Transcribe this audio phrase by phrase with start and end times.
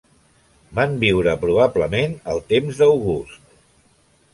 [0.79, 3.41] Van viure probablement al temps d'August.